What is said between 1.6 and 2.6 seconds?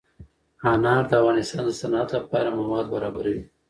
د صنعت لپاره